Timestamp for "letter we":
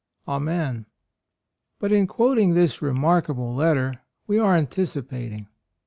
3.53-4.39